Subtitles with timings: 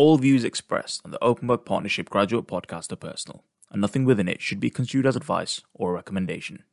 [0.00, 4.40] All views expressed on the Openwork Partnership Graduate Podcast are personal, and nothing within it
[4.40, 6.64] should be construed as advice or a recommendation.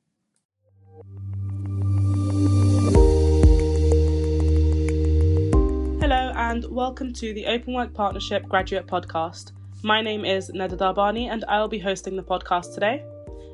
[5.99, 9.51] Hello, and welcome to the Openwork Partnership Graduate Podcast.
[9.83, 13.03] My name is Neda Darbani, and I will be hosting the podcast today.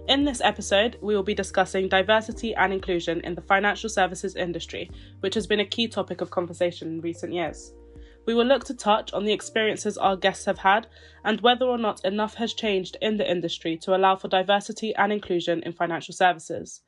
[0.07, 4.91] In this episode, we will be discussing diversity and inclusion in the financial services industry,
[5.21, 7.73] which has been a key topic of conversation in recent years.
[8.25, 10.87] We will look to touch on the experiences our guests have had
[11.25, 15.11] and whether or not enough has changed in the industry to allow for diversity and
[15.11, 16.81] inclusion in financial services.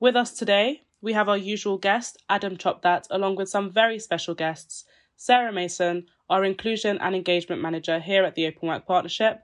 [0.00, 4.34] With us today, we have our usual guest, Adam Chopdat, along with some very special
[4.34, 9.42] guests Sarah Mason, our Inclusion and Engagement Manager here at the Openwork Partnership,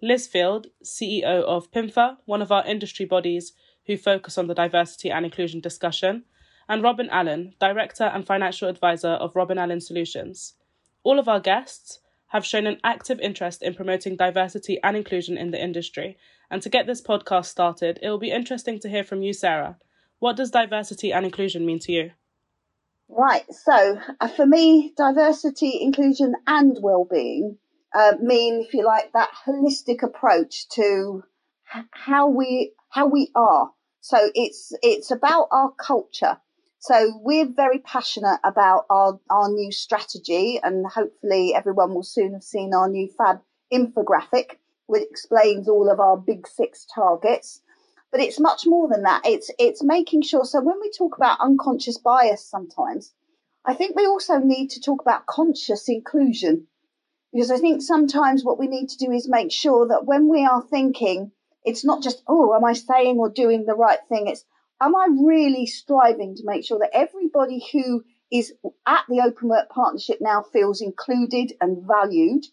[0.00, 3.52] Liz Field, CEO of PIMFA, one of our industry bodies
[3.86, 6.24] who focus on the diversity and inclusion discussion,
[6.68, 10.54] and Robyn Allen, Director and Financial Advisor of Robyn Allen Solutions.
[11.08, 15.52] All of our guests have shown an active interest in promoting diversity and inclusion in
[15.52, 16.18] the industry.
[16.50, 19.78] And to get this podcast started, it will be interesting to hear from you, Sarah.
[20.18, 22.10] What does diversity and inclusion mean to you?
[23.08, 23.50] Right.
[23.50, 27.56] So, uh, for me, diversity, inclusion, and well-being
[27.94, 31.24] uh, mean, if you like, that holistic approach to
[31.74, 33.70] h- how we how we are.
[34.02, 36.36] So it's it's about our culture.
[36.80, 42.44] So we're very passionate about our, our new strategy and hopefully everyone will soon have
[42.44, 43.40] seen our new fab
[43.72, 47.62] infographic, which explains all of our big six targets.
[48.12, 49.22] But it's much more than that.
[49.24, 50.44] It's, it's making sure.
[50.44, 53.12] So when we talk about unconscious bias sometimes,
[53.64, 56.68] I think we also need to talk about conscious inclusion
[57.32, 60.46] because I think sometimes what we need to do is make sure that when we
[60.46, 61.32] are thinking,
[61.64, 64.28] it's not just, oh, am I saying or doing the right thing?
[64.28, 64.44] It's,
[64.80, 68.52] am I really striving to make sure that everybody who is
[68.86, 72.44] at the Openwork Partnership now feels included and valued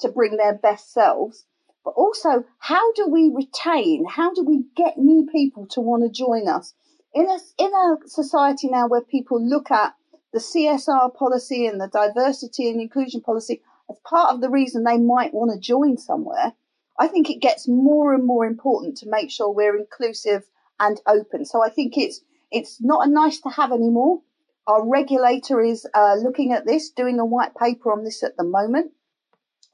[0.00, 1.46] to bring their best selves?
[1.84, 4.04] But also, how do we retain?
[4.08, 6.74] How do we get new people to want to join us?
[7.14, 9.94] In a, in a society now where people look at
[10.32, 14.98] the CSR policy and the diversity and inclusion policy as part of the reason they
[14.98, 16.52] might want to join somewhere,
[16.98, 20.44] I think it gets more and more important to make sure we're inclusive
[20.82, 21.44] and open.
[21.44, 22.20] So I think it's
[22.50, 24.20] it's not a nice to have anymore.
[24.66, 28.44] Our regulator is uh, looking at this, doing a white paper on this at the
[28.44, 28.92] moment.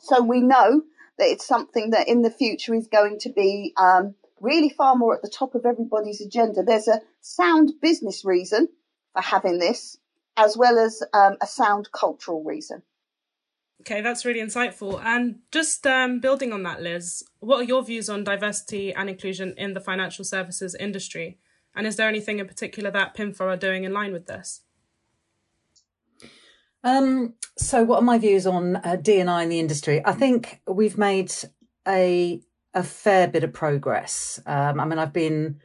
[0.00, 0.82] So we know
[1.18, 5.14] that it's something that in the future is going to be um, really far more
[5.16, 6.62] at the top of everybody's agenda.
[6.62, 8.68] There's a sound business reason
[9.12, 9.98] for having this,
[10.36, 12.82] as well as um, a sound cultural reason.
[13.88, 15.02] Okay, that's really insightful.
[15.02, 19.54] And just um, building on that, Liz, what are your views on diversity and inclusion
[19.56, 21.38] in the financial services industry?
[21.74, 24.60] And is there anything in particular that PIMFA are doing in line with this?
[26.84, 30.02] Um, so, what are my views on uh, D&I in the industry?
[30.04, 31.32] I think we've made
[31.86, 32.42] a
[32.74, 34.38] a fair bit of progress.
[34.44, 35.60] Um, I mean, I've been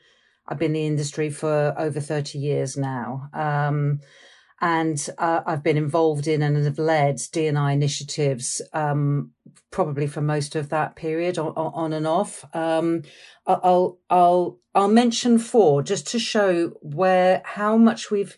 [0.47, 3.29] I've been in the industry for over thirty years now.
[3.33, 3.99] Um,
[4.63, 9.31] and uh, I've been involved in and have led D&I initiatives um,
[9.71, 12.45] probably for most of that period on, on and off.
[12.55, 13.01] Um,
[13.45, 18.37] I'll I'll I'll mention four just to show where how much we've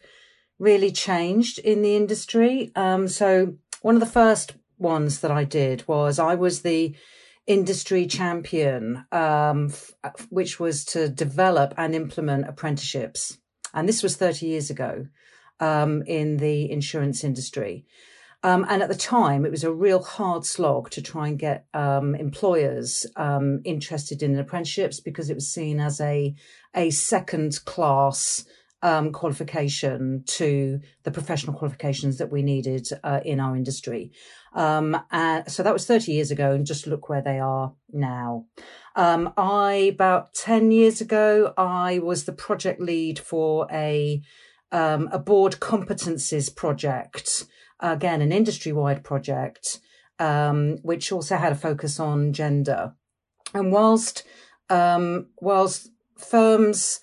[0.57, 2.71] really changed in the industry.
[2.75, 6.95] Um, so one of the first ones that I did was I was the
[7.45, 13.37] industry champion, um, f- which was to develop and implement apprenticeships,
[13.75, 15.05] and this was 30 years ago
[15.59, 17.85] um, in the insurance industry.
[18.43, 21.65] Um, and at the time, it was a real hard slog to try and get
[21.73, 26.35] um, employers um, interested in apprenticeships because it was seen as a
[26.75, 28.45] a second class
[28.83, 34.11] um, qualification to the professional qualifications that we needed uh, in our industry.
[34.53, 38.45] Um, and so that was 30 years ago, and just look where they are now.
[38.95, 44.21] Um, I about 10 years ago, I was the project lead for a
[44.71, 47.45] um, a board competencies project,
[47.79, 49.79] again, an industry wide project,
[50.19, 52.93] um, which also had a focus on gender.
[53.53, 54.23] And whilst,
[54.69, 56.99] um, whilst firms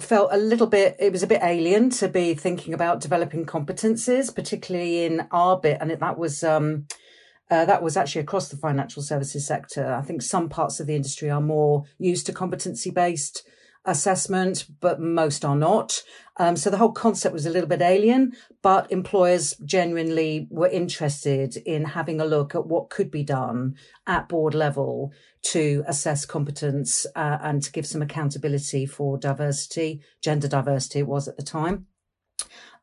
[0.00, 4.34] felt a little bit, it was a bit alien to be thinking about developing competencies,
[4.34, 5.78] particularly in our bit.
[5.80, 6.86] And that was, um,
[7.50, 9.94] uh, that was actually across the financial services sector.
[9.94, 13.46] I think some parts of the industry are more used to competency based
[13.86, 16.02] assessment, but most are not.
[16.38, 21.56] Um, so the whole concept was a little bit alien, but employers genuinely were interested
[21.56, 25.12] in having a look at what could be done at board level
[25.42, 31.28] to assess competence uh, and to give some accountability for diversity, gender diversity it was
[31.28, 31.86] at the time.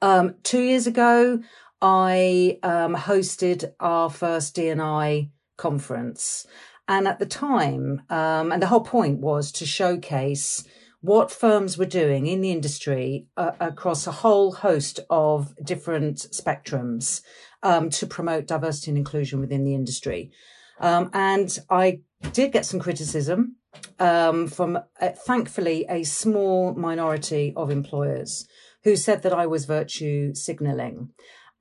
[0.02, 1.42] Um, two years ago,
[1.82, 6.48] I um, hosted our first DNI conference.
[6.88, 10.64] And at the time, um, and the whole point was to showcase
[11.04, 17.22] what firms were doing in the industry uh, across a whole host of different spectrums
[17.62, 20.32] um, to promote diversity and inclusion within the industry.
[20.80, 22.00] Um, and I
[22.32, 23.58] did get some criticism
[24.00, 28.48] um, from, uh, thankfully, a small minority of employers
[28.86, 31.10] who said that I was virtue signaling.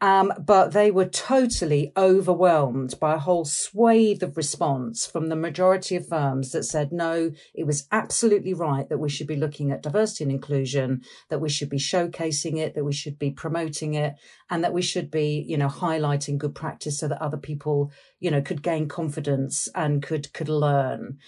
[0.02, 5.94] Um, but they were totally overwhelmed by a whole swathe of response from the majority
[5.94, 9.80] of firms that said, no, it was absolutely right that we should be looking at
[9.80, 14.14] diversity and inclusion, that we should be showcasing it, that we should be promoting it,
[14.50, 18.32] and that we should be, you know, highlighting good practice so that other people, you
[18.32, 21.18] know, could gain confidence and could, could learn.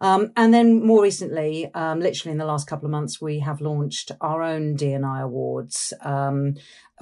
[0.00, 3.60] Um, and then more recently, um, literally in the last couple of months, we have
[3.60, 6.54] launched our own DNI awards um,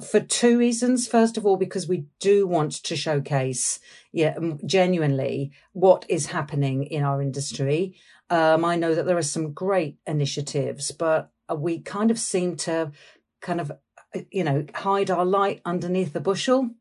[0.05, 1.07] for two reasons.
[1.07, 3.79] First of all, because we do want to showcase,
[4.11, 7.95] yeah, genuinely what is happening in our industry.
[8.29, 12.91] Um, I know that there are some great initiatives, but we kind of seem to
[13.41, 13.71] kind of
[14.31, 16.71] you know, hide our light underneath the bushel.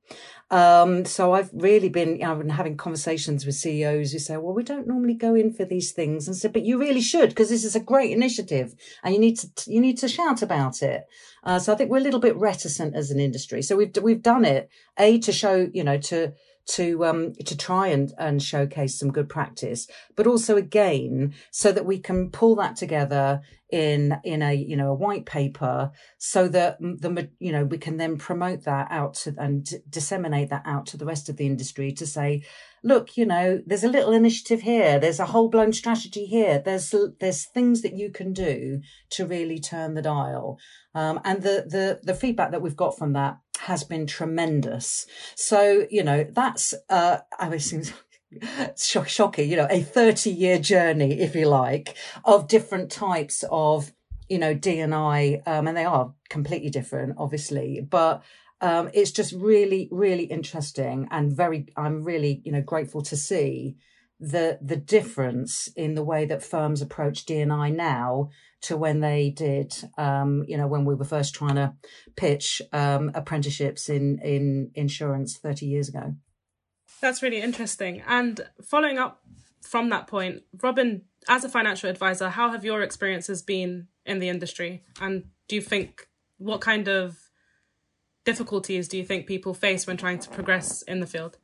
[0.51, 4.37] Um, so I've really been, you know, I've been having conversations with CEOs who say,
[4.39, 7.29] well, we don't normally go in for these things and said, but you really should,
[7.29, 10.83] because this is a great initiative and you need to, you need to shout about
[10.83, 11.07] it.
[11.45, 13.61] Uh, so I think we're a little bit reticent as an industry.
[13.61, 16.33] So we've, we've done it, A, to show, you know, to,
[16.69, 21.87] to um to try and and showcase some good practice but also again so that
[21.87, 26.79] we can pull that together in in a you know a white paper so that
[26.81, 30.97] the you know we can then promote that out to and disseminate that out to
[30.97, 32.43] the rest of the industry to say
[32.85, 34.99] look you know there's a little initiative here.
[34.99, 36.61] There's a whole blown strategy here.
[36.65, 38.81] There's there's things that you can do
[39.11, 40.59] to really turn the dial.
[40.95, 45.07] Um, and the the the feedback that we've got from that has been tremendous.
[45.35, 47.93] So, you know, that's, uh, I it seems
[48.77, 53.93] shocking, you know, a 30 year journey, if you like, of different types of,
[54.29, 58.23] you know, DNI, um, and they are completely different, obviously, but,
[58.61, 63.77] um, it's just really, really interesting and very, I'm really, you know, grateful to see
[64.19, 68.31] the, the difference in the way that firms approach DNI now
[68.63, 71.75] to when they did, um, you know, when we were first trying to
[72.17, 76.15] pitch um, apprenticeships in in insurance thirty years ago.
[77.01, 78.03] That's really interesting.
[78.07, 79.23] And following up
[79.63, 84.29] from that point, Robyn, as a financial advisor, how have your experiences been in the
[84.29, 84.83] industry?
[85.01, 86.09] And do you think
[86.39, 87.19] what kind of
[88.25, 91.39] difficulties do you think people face when trying to progress in the field?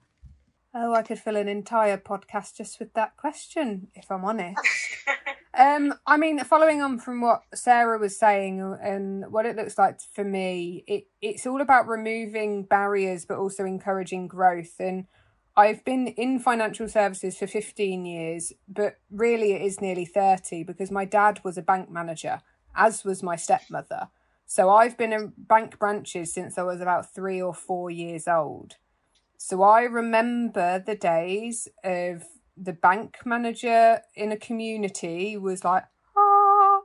[0.75, 4.59] Oh, I could fill an entire podcast just with that question, if I'm honest.
[5.56, 10.01] Um, I mean, following on from what Sarah was saying and what it looks like
[10.01, 14.75] for me, it, it's all about removing barriers but also encouraging growth.
[14.81, 15.06] And
[15.56, 20.91] I've been in financial services for 15 years, but really it is nearly 30 because
[20.91, 22.43] my dad was a bank manager,
[22.75, 24.09] as was my stepmother.
[24.47, 28.75] So I've been in bank branches since I was about three or four years old.
[29.39, 32.25] So I remember the days of
[32.56, 35.85] the bank manager in a community was like,
[36.17, 36.81] ah.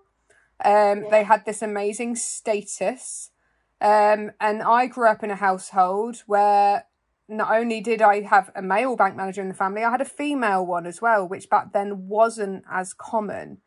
[0.63, 3.31] Um, they had this amazing status.
[3.81, 6.85] Um, and I grew up in a household where
[7.29, 10.05] not only did I have a male bank manager in the family, I had a
[10.05, 13.59] female one as well, which back then wasn't as common.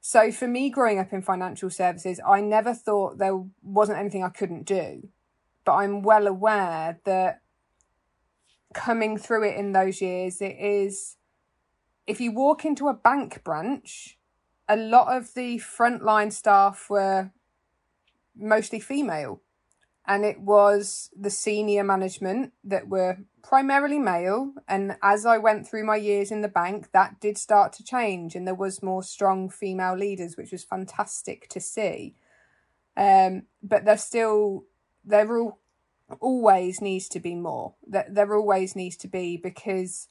[0.00, 4.28] So for me, growing up in financial services, I never thought there wasn't anything I
[4.28, 5.08] couldn't do.
[5.64, 7.40] But I'm well aware that
[8.76, 11.16] coming through it in those years, it is
[12.06, 14.18] if you walk into a bank branch,
[14.68, 17.32] a lot of the frontline staff were
[18.36, 19.40] mostly female.
[20.08, 24.52] And it was the senior management that were primarily male.
[24.68, 28.36] And as I went through my years in the bank, that did start to change.
[28.36, 32.14] And there was more strong female leaders, which was fantastic to see.
[32.96, 34.66] Um, but they're still,
[35.04, 35.58] they're all,
[36.20, 37.74] always needs to be more.
[37.86, 40.08] There, there always needs to be because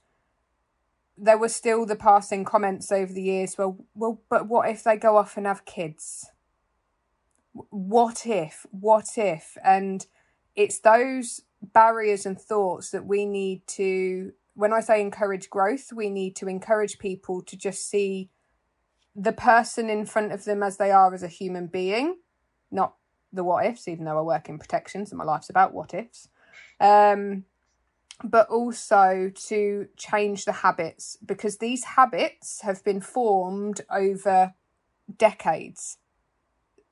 [1.17, 4.97] there were still the passing comments over the years well well but what if they
[4.97, 6.29] go off and have kids
[7.53, 10.07] what if what if and
[10.55, 16.09] it's those barriers and thoughts that we need to when i say encourage growth we
[16.09, 18.29] need to encourage people to just see
[19.15, 22.17] the person in front of them as they are as a human being
[22.69, 22.95] not
[23.33, 26.29] the what ifs even though i work in protections and my life's about what ifs
[26.79, 27.43] um
[28.23, 34.53] but also to change the habits because these habits have been formed over
[35.17, 35.97] decades.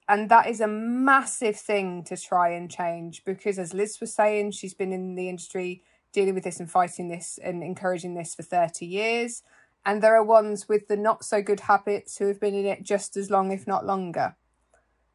[0.10, 4.52] and that is a massive thing to try and change because as Liz was saying,
[4.52, 8.44] she's been in the industry dealing with this and fighting this and encouraging this for
[8.44, 9.44] 30 years.
[9.86, 12.84] And there are ones with the not so good habits who have been in it
[12.84, 14.36] just as long, if not longer.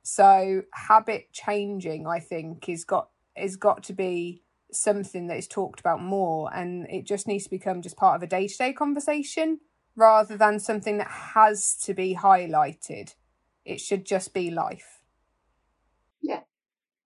[0.03, 5.81] So habit changing, I think, is got is got to be something that is talked
[5.81, 9.61] about more and it just needs to become just part of a day-to-day conversation
[9.97, 13.15] rather than something that has to be highlighted.
[13.65, 15.01] It should just be life.
[16.21, 16.41] Yeah,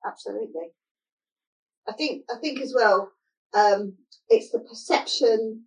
[0.06, 0.72] absolutely.
[1.88, 3.12] I think I think as well,
[3.54, 3.94] um,
[4.28, 5.64] it's the perception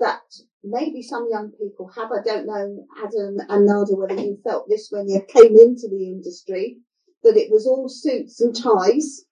[0.00, 0.20] that
[0.64, 2.10] maybe some young people have.
[2.10, 6.10] I don't know, Adam and Nada, whether you felt this when you came into the
[6.10, 6.78] industry,
[7.22, 9.24] that it was all suits and ties,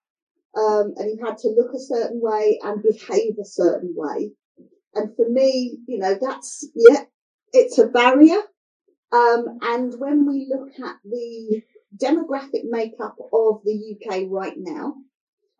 [0.56, 4.32] um, and you had to look a certain way and behave a certain way.
[4.94, 7.04] And for me, you know, that's, yeah,
[7.52, 8.40] it's a barrier.
[9.12, 11.62] Um, and when we look at the
[11.96, 14.94] demographic makeup of the UK right now,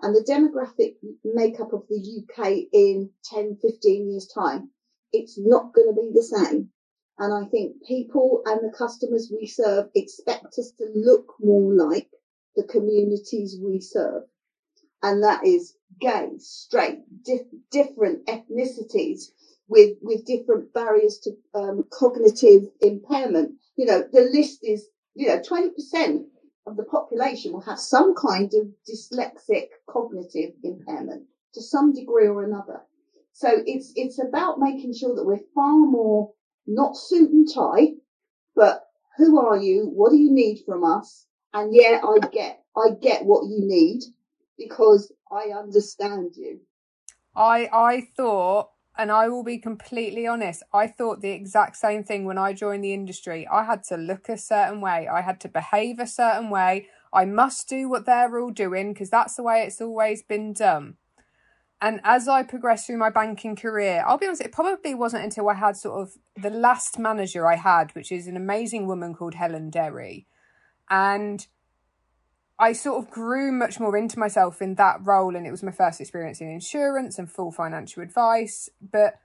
[0.01, 4.71] and the demographic makeup of the UK in 10, 15 years time,
[5.13, 6.71] it's not going to be the same.
[7.19, 12.09] And I think people and the customers we serve expect us to look more like
[12.55, 14.25] the communities we serve.
[15.03, 17.01] And that is gay, straight,
[17.71, 19.31] different ethnicities
[19.69, 23.55] with, with different barriers to um, cognitive impairment.
[23.77, 26.25] You know, the list is, you know, 20%
[26.67, 31.25] of the population will have some kind of dyslexic cognitive impairment
[31.55, 32.83] to some degree or another.
[33.39, 36.33] So it's it's about making sure that we're far more
[36.67, 37.91] not suit and tie,
[38.57, 38.83] but
[39.17, 39.85] who are you?
[39.95, 41.25] What do you need from us?
[41.55, 44.03] And yeah, I get I get what you need
[44.59, 46.59] because I understand you.
[47.37, 52.25] I I thought and I will be completely honest, I thought the exact same thing
[52.25, 53.47] when I joined the industry.
[53.47, 56.89] I had to look a certain way, I had to behave a certain way.
[57.13, 60.97] I must do what they're all doing because that's the way it's always been done.
[61.81, 65.49] And as I progressed through my banking career, I'll be honest, it probably wasn't until
[65.49, 69.35] I had sort of the last manager I had, which is an amazing woman called
[69.35, 70.27] Helen Derry.
[70.91, 71.47] And
[72.59, 75.37] I sort of grew much more into myself in that role.
[75.37, 78.69] And it was my first experience in insurance and full financial advice.
[78.83, 79.21] But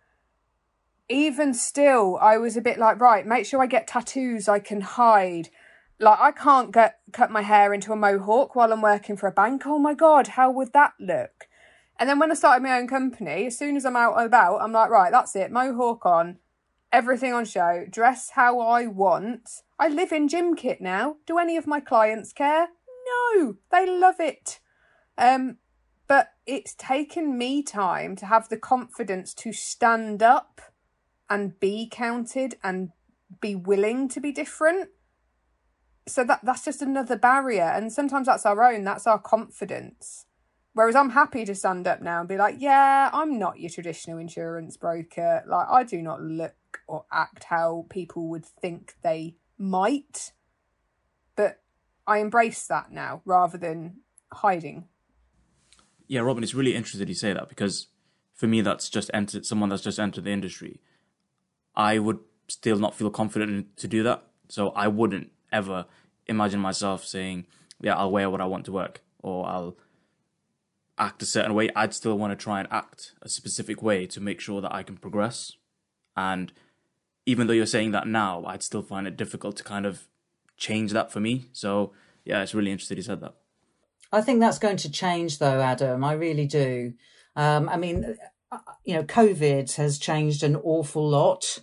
[1.10, 4.81] even still, I was a bit like, right, make sure I get tattoos I can
[4.81, 5.50] hide.
[6.00, 9.31] Like, I can't get cut my hair into a mohawk while I'm working for a
[9.31, 9.63] bank.
[9.65, 11.48] Oh my God, how would that look?
[12.00, 14.62] And then when I started my own company, as soon as I'm out and about,
[14.62, 16.38] I'm like, right, that's it, mohawk on,
[16.91, 19.50] everything on show, dress how I want.
[19.79, 21.17] I live in gym kit now.
[21.25, 22.67] Do any of my clients care?
[23.35, 24.59] No, they love it.
[25.17, 25.57] Um,
[26.07, 30.62] but it's taken me time to have the confidence to stand up
[31.29, 32.89] and be counted and
[33.41, 34.89] be willing to be different.
[36.07, 38.83] So that that's just another barrier, and sometimes that's our own.
[38.83, 40.25] That's our confidence.
[40.73, 44.17] Whereas I'm happy to stand up now and be like, yeah, I'm not your traditional
[44.17, 45.43] insurance broker.
[45.47, 46.55] Like, I do not look
[46.87, 50.31] or act how people would think they might.
[51.35, 51.61] But
[52.07, 53.97] I embrace that now rather than
[54.33, 54.85] hiding.
[56.07, 57.87] Yeah, Robyn, it's really interesting you say that because
[58.33, 60.81] for me, that's just entered someone that's just entered the industry.
[61.75, 64.23] I would still not feel confident to do that.
[64.49, 65.85] So I wouldn't ever
[66.25, 67.45] imagine myself saying,
[67.79, 69.77] yeah, I'll wear what I want to work or I'll
[70.97, 74.21] act a certain way, I'd still want to try and act a specific way to
[74.21, 75.53] make sure that I can progress.
[76.15, 76.51] And
[77.25, 80.07] even though you're saying that now, I'd still find it difficult to kind of
[80.57, 81.45] change that for me.
[81.51, 81.93] So
[82.25, 83.35] yeah, it's really interesting you said that.
[84.12, 86.03] I think that's going to change though, Adam.
[86.03, 86.93] I really do.
[87.35, 88.15] Um, I mean,
[88.51, 91.59] uh, you know, COVID has changed an awful lot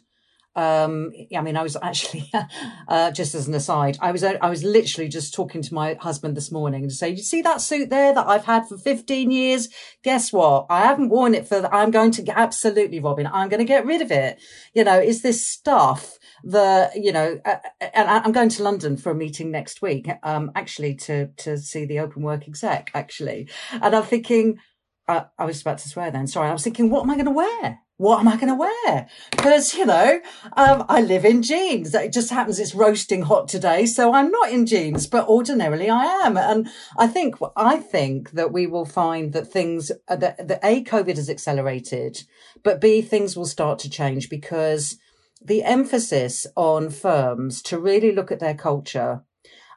[0.61, 2.31] um i mean i was actually
[2.89, 6.37] uh just as an aside i was i was literally just talking to my husband
[6.37, 9.69] this morning to say you see that suit there that i've had for 15 years
[10.03, 13.65] guess what i haven't worn it for i'm going to absolutely Robyn i'm going to
[13.65, 14.39] get rid of it
[14.75, 17.57] you know is this stuff the you know uh,
[17.95, 21.85] and i'm going to london for a meeting next week um actually to to see
[21.85, 24.59] the Openwork exec actually and i'm thinking
[25.09, 26.29] uh, I was about to swear then.
[26.29, 26.49] Sorry.
[26.49, 27.81] I was thinking, what am I going to wear?
[28.01, 29.09] What am I going to wear?
[29.31, 30.21] Because, you know,
[30.57, 31.95] um, I live in jeans.
[31.95, 33.85] It just happens it's roasting hot today.
[33.85, 36.39] So I'm not in jeans, but ordinarily I am.
[36.39, 40.83] And I think, I think that we will find that things uh, that, that A,
[40.83, 42.23] COVID has accelerated,
[42.65, 44.97] but B, things will start to change because
[45.45, 49.25] the emphasis on firms to really look at their culture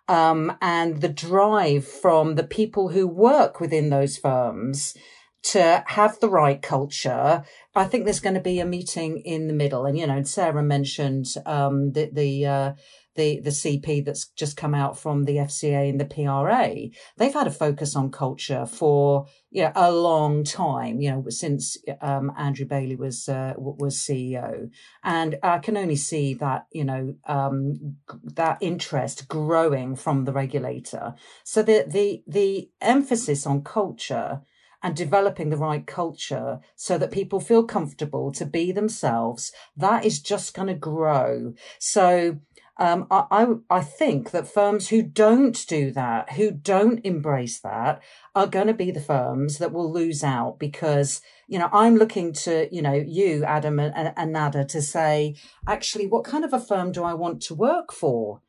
[0.07, 4.95] um, and the drive from the people who work within those firms
[5.43, 7.43] to have the right culture.
[7.75, 9.85] I think there's going to be a meeting in the middle.
[9.85, 12.73] And, you know, Sarah mentioned, um, the, the, uh,
[13.15, 17.47] the the CP that's just come out from the FCA and the PRA, they've had
[17.47, 20.99] a focus on culture for you know, a long time.
[20.99, 24.69] You know, since um, Andrew Bailey was uh, was CEO,
[25.03, 31.13] and I can only see that you know um, that interest growing from the regulator.
[31.43, 34.41] So the the the emphasis on culture
[34.83, 40.21] and developing the right culture so that people feel comfortable to be themselves, that is
[40.21, 41.53] just going to grow.
[41.79, 42.39] So
[42.77, 48.01] um, I, I, I think that firms who don't do that, who don't embrace that,
[48.35, 52.33] are going to be the firms that will lose out because you know I'm looking
[52.33, 55.35] to you know you Adam and, and Nada to say
[55.67, 58.41] actually what kind of a firm do I want to work for.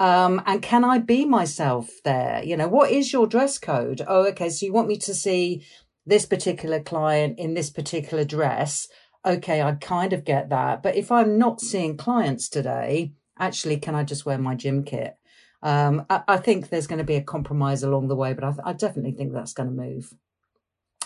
[0.00, 2.42] Um, and can I be myself there?
[2.44, 4.02] You know, what is your dress code?
[4.06, 4.48] Oh, okay.
[4.48, 5.64] So you want me to see
[6.06, 8.88] this particular client in this particular dress.
[9.26, 9.60] Okay.
[9.60, 10.82] I kind of get that.
[10.82, 15.16] But if I'm not seeing clients today, actually, can I just wear my gym kit?
[15.62, 18.54] Um, I, I, think there's going to be a compromise along the way, but I,
[18.66, 20.14] I definitely think that's going to move.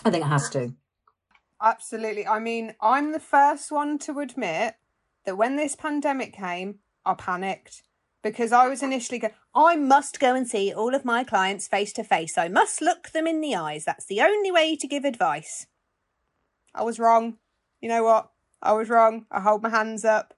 [0.05, 0.75] I think it has to.
[1.59, 2.27] Absolutely.
[2.27, 4.75] I mean, I'm the first one to admit
[5.25, 7.81] that when this pandemic came, I panicked
[8.23, 11.93] because I was initially going, I must go and see all of my clients face
[11.93, 12.37] to face.
[12.37, 13.85] I must look them in the eyes.
[13.85, 15.67] That's the only way to give advice.
[16.73, 17.37] I was wrong.
[17.81, 18.31] You know what?
[18.61, 19.25] I was wrong.
[19.29, 20.33] I hold my hands up.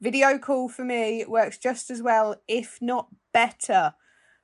[0.00, 3.94] Video call for me works just as well, if not better,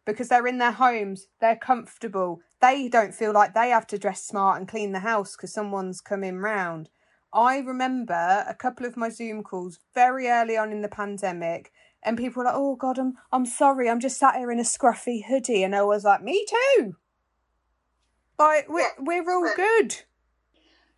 [0.05, 4.25] because they're in their homes, they're comfortable, they don't feel like they have to dress
[4.25, 6.91] smart and clean the house because someone's coming round.
[7.33, 11.73] I remember a couple of my Zoom calls very early on in the pandemic
[12.05, 14.63] and people were like, "Oh God, I'm I'm sorry, I'm just sat here in a
[14.63, 16.97] scruffy hoodie," and I was like, "Me too."
[18.39, 19.97] Like we're we're all good.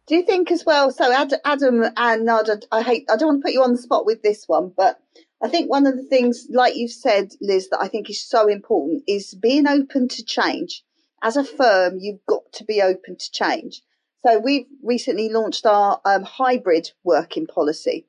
[0.06, 0.92] Do you think as well?
[0.92, 1.12] So
[1.44, 4.22] Adam and Nada, I hate, I don't want to put you on the spot with
[4.22, 5.00] this one, but
[5.42, 8.46] I think one of the things, like you've said, Liz, that I think is so
[8.46, 10.84] important is being open to change.
[11.22, 13.82] As a firm, you've got to be open to change.
[14.25, 18.06] So we've recently launched our um, hybrid working policy.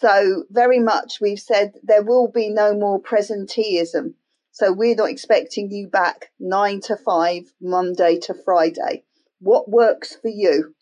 [0.00, 4.14] So very much we've said there will be no more presenteeism.
[4.50, 9.04] So we're not expecting you back nine to five, Monday to Friday.
[9.38, 10.74] What works for you?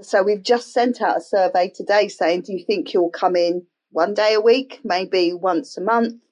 [0.00, 3.66] So we've just sent out a survey today saying, do you think you'll come in
[3.90, 6.22] one day a week, maybe once a month?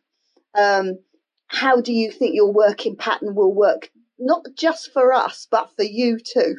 [0.55, 1.01] Um,
[1.47, 3.91] how do you think your working pattern will work?
[4.19, 6.57] Not just for us, but for you too.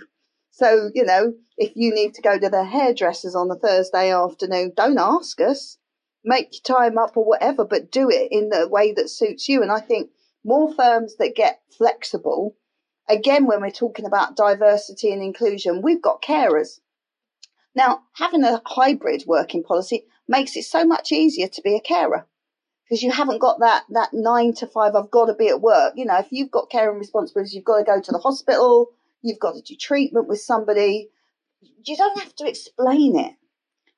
[0.57, 4.71] So, you know, if you need to go to the hairdressers on a Thursday afternoon,
[4.77, 5.77] don't ask us.
[6.23, 9.61] Make your time up or whatever, but do it in the way that suits you.
[9.61, 10.11] And I think
[10.45, 12.55] more firms that get flexible,
[13.09, 16.79] again, when we're talking about diversity and inclusion, we've got carers.
[17.75, 22.29] Now, having a hybrid working policy makes it so much easier to be a carer
[22.87, 24.95] because you haven't got that that nine to five.
[24.95, 25.95] I've got to be at work.
[25.97, 28.93] You know, if you've got caring responsibilities, you've got to go to the hospital
[29.25, 31.09] you've got to do treatment with somebody.
[31.83, 33.33] You don't have to explain it.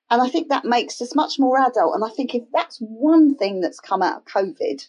[0.09, 1.93] And I think that makes us much more adult.
[1.93, 4.87] And I think if that's one thing that's come out of COVID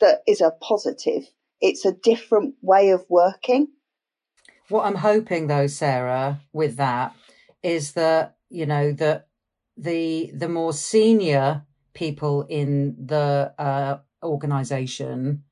[0.00, 1.24] that is a positive,
[1.60, 3.68] it's a different way of working.
[4.68, 7.16] What I'm hoping though, Sarah, with that
[7.62, 9.26] is that, you know, that
[9.76, 15.42] the the more senior people in the uh, organization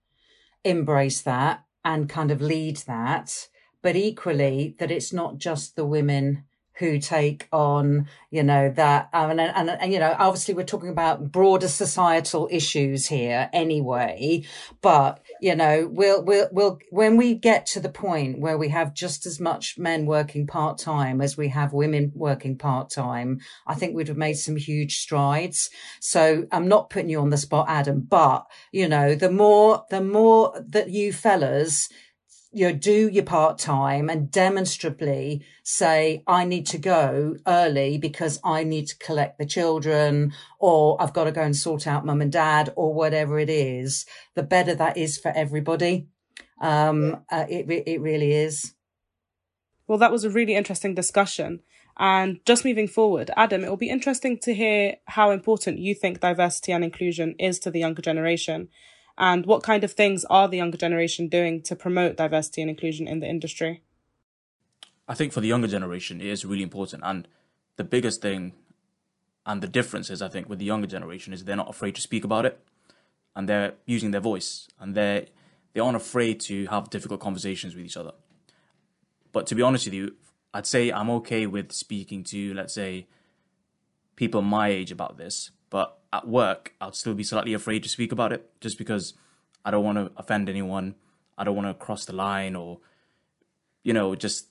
[0.62, 3.48] embrace that and kind of lead that
[3.82, 6.44] but equally that it's not just the women
[6.80, 10.88] who take on, you know, that, um, and, and, and, you know, obviously we're talking
[10.88, 14.42] about broader societal issues here anyway,
[14.80, 18.94] but, you know, we'll, we'll, we'll, when we get to the point where we have
[18.94, 23.74] just as much men working part time as we have women working part time, I
[23.74, 25.68] think we'd have made some huge strides.
[26.00, 30.00] So I'm not putting you on the spot, Adam, but, you know, the more, the
[30.00, 31.90] more that you fellas,
[32.52, 38.40] you know, do your part time and demonstrably say, I need to go early because
[38.42, 42.20] I need to collect the children or I've got to go and sort out mum
[42.20, 46.08] and dad or whatever it is, the better that is for everybody.
[46.60, 48.74] Um, uh, it, it really is.
[49.86, 51.60] Well, that was a really interesting discussion.
[51.98, 56.20] And just moving forward, Adam, it will be interesting to hear how important you think
[56.20, 58.68] diversity and inclusion is to the younger generation
[59.20, 63.06] and what kind of things are the younger generation doing to promote diversity and inclusion
[63.06, 63.83] in the industry?
[65.06, 67.02] I think for the younger generation, it is really important.
[67.04, 67.28] And
[67.76, 68.54] the biggest thing
[69.44, 72.00] and the difference is, I think, with the younger generation is they're not afraid to
[72.00, 72.61] speak about it
[73.37, 75.26] and they're using their voice and they're,
[75.74, 78.12] they aren't afraid to have difficult conversations with each other.
[79.33, 80.14] But to be honest with you,
[80.54, 83.06] I'd say I'm okay with speaking to, let's say,
[84.16, 88.12] people my age about this, but at work, I'd still be slightly afraid to speak
[88.12, 89.14] about it just because
[89.64, 90.96] I don't want to offend anyone.
[91.38, 92.78] I don't want to cross the line or,
[93.83, 94.46] you know, just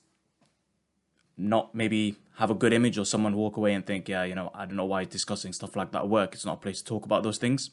[1.36, 4.50] not maybe have a good image or someone walk away and think, yeah, you know,
[4.54, 6.34] I don't know why discussing stuff like that at work.
[6.34, 7.70] It's not a place to talk about those things.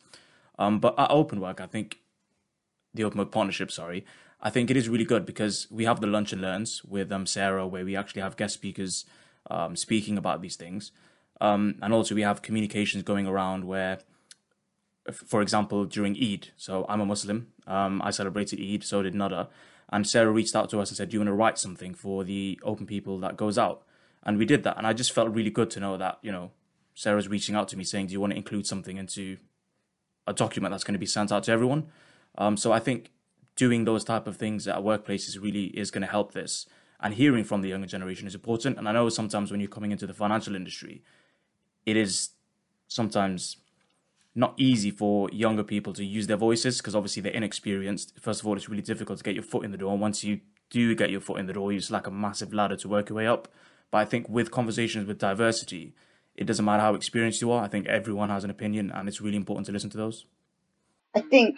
[0.60, 2.00] Um, but at Openwork, I think
[2.94, 4.06] the Openwork Partnership, sorry,
[4.42, 7.26] I think it is really good because we have the lunch and learns with um,
[7.26, 9.06] Sarah, where we actually have guest speakers
[9.50, 10.92] um, speaking about these things.
[11.40, 14.00] Um, and also we have communications going around where,
[15.14, 16.50] for example, during Eid.
[16.58, 17.48] So I'm a Muslim.
[17.66, 18.84] Um, I celebrated Eid.
[18.84, 19.50] So did Nada.
[19.90, 22.24] And Sarah reached out to us and said, "Do you want to write something for
[22.24, 23.84] the Open People that goes out?"
[24.24, 24.78] And we did that.
[24.78, 26.52] And I just felt really good to know that you know
[26.94, 29.38] Sarah's reaching out to me saying, "Do you want to include something into
[30.26, 31.88] a document that's going to be sent out to everyone?"
[32.38, 33.12] Um, so I think
[33.56, 36.66] doing those type of things at workplaces really is going to help this.
[37.00, 38.78] And hearing from the younger generation is important.
[38.78, 41.04] And I know sometimes when you're coming into the financial industry,
[41.88, 42.32] it is
[42.88, 43.58] sometimes
[44.36, 48.14] not easy for younger people to use their voices because obviously they're inexperienced.
[48.20, 49.94] First of all, it's really difficult to get your foot in the door.
[49.94, 52.76] And once you do get your foot in the door, it's like a massive ladder
[52.76, 53.48] to work your way up.
[53.90, 55.96] But I think with conversations with diversity,
[56.36, 57.64] it doesn't matter how experienced you are.
[57.64, 60.26] I think everyone has an opinion, and it's really important to listen to those.
[61.16, 61.58] I think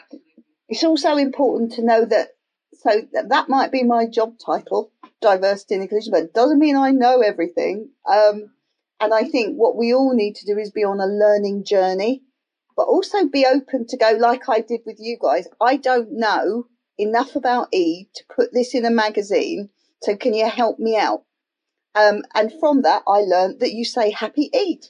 [0.70, 2.30] it's also important to know that.
[2.74, 6.92] So that might be my job title, diversity and inclusion, but it doesn't mean I
[6.92, 7.90] know everything.
[8.08, 8.52] Um,
[9.00, 12.24] and I think what we all need to do is be on a learning journey,
[12.76, 15.48] but also be open to go like I did with you guys.
[15.62, 19.70] I don't know enough about Eid to put this in a magazine.
[20.02, 21.24] So can you help me out?
[21.96, 24.86] Um, and from that, I learned that you say happy Eid.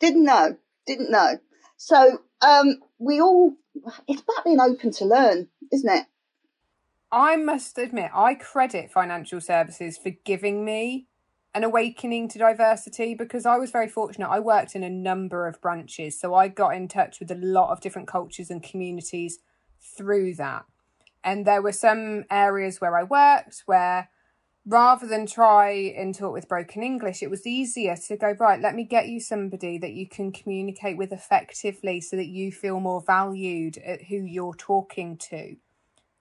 [0.00, 1.38] Didn't know, didn't know.
[1.76, 3.54] So, um, we all,
[4.06, 6.06] it's about being open to learn, isn't it?
[7.10, 11.06] I must admit, I credit financial services for giving me
[11.54, 14.28] an awakening to diversity because I was very fortunate.
[14.28, 17.70] I worked in a number of branches, so I got in touch with a lot
[17.70, 19.38] of different cultures and communities
[19.80, 20.64] through that.
[21.24, 24.08] And there were some areas where I worked where
[24.66, 28.74] rather than try and talk with broken English, it was easier to go, right, let
[28.74, 33.02] me get you somebody that you can communicate with effectively so that you feel more
[33.04, 35.56] valued at who you're talking to.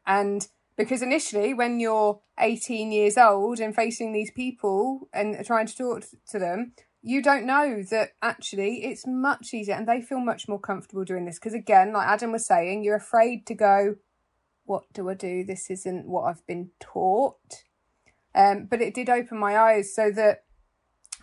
[0.06, 5.76] And because initially, when you're 18 years old and facing these people and trying to
[5.76, 10.48] talk to them, you don't know that actually it's much easier and they feel much
[10.48, 11.40] more comfortable doing this.
[11.40, 13.96] Because again, like Adam was saying, you're afraid to go,
[14.66, 15.44] What do I do?
[15.44, 17.64] This isn't what I've been taught.
[18.36, 20.44] Um, but it did open my eyes so that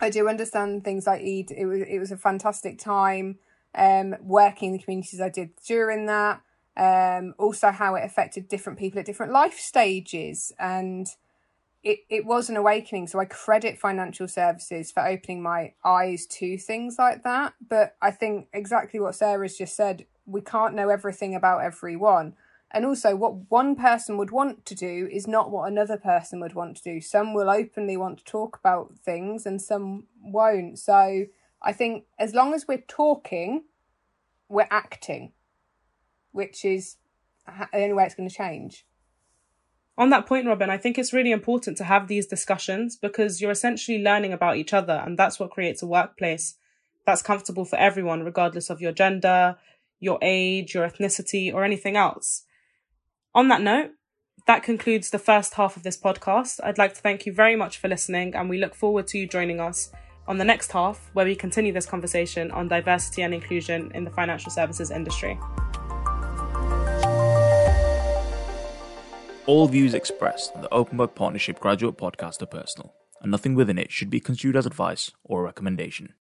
[0.01, 1.51] I do understand things like Eid.
[1.51, 3.39] It was it was a fantastic time
[3.73, 6.41] um, working in the communities I did during that
[6.77, 10.51] um, also how it affected different people at different life stages.
[10.59, 11.07] And
[11.83, 13.07] it, it was an awakening.
[13.07, 17.53] So I credit financial services for opening my eyes to things like that.
[17.67, 22.33] But I think exactly what Sarah's just said we can't know everything about everyone.
[22.71, 26.55] And also, what one person would want to do is not what another person would
[26.55, 26.99] want to do.
[26.99, 30.79] Some will openly want to talk about things and some won't.
[30.79, 31.25] So
[31.61, 33.65] I think as long as we're talking,
[34.49, 35.31] we're acting
[36.35, 36.97] which is
[37.47, 38.85] the only way it's going to change.
[39.97, 43.51] On that point, Robyn, I think it's really important to have these discussions because you're
[43.51, 46.55] essentially learning about each other, and that's what creates a workplace
[47.05, 49.55] that's comfortable for everyone, regardless of your gender,
[49.99, 52.43] your age, your ethnicity, or anything else.
[53.33, 53.91] On that note,
[54.47, 56.59] that concludes the first half of this podcast.
[56.63, 59.27] I'd like to thank you very much for listening, and we look forward to you
[59.27, 59.91] joining us
[60.27, 64.11] on the next half, where we continue this conversation on diversity and inclusion in the
[64.11, 65.39] financial services industry.
[69.47, 73.91] All views expressed in the Open Partnership Graduate Podcast are personal, and nothing within it
[73.91, 76.13] should be construed as advice or a recommendation.